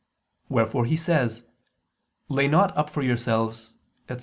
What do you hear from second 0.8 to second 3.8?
He says: "Lay not up for yourselves,"